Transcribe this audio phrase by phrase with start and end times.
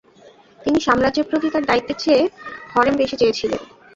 [0.59, 2.21] তিনি সাম্রাজ্যের প্রতি তার দায়িত্বের চেয়ে
[2.73, 3.61] হরেম বেশি চেয়েছিলেন।